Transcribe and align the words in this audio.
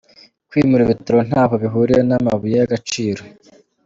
Kwimura 0.49 0.81
ibitaro 0.83 1.19
ntaho 1.29 1.53
bihuriye 1.63 2.01
n’amabuye 2.05 2.55
y’agaciro…. 2.59 3.21